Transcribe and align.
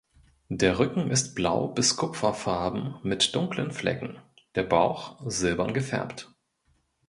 Der 0.49 0.79
Rücken 0.79 1.11
ist 1.11 1.35
blau 1.35 1.67
bis 1.67 1.95
kupferfarben 1.95 2.95
mit 3.03 3.35
dunklen 3.35 3.69
Flecken, 3.69 4.17
der 4.55 4.63
Bauch 4.63 5.21
silbern 5.29 5.75
gefärbt. 5.75 6.33